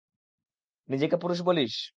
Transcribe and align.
নিজেকে 0.89 1.15
পুরুষ 1.17 1.39
বলিস? 1.41 1.73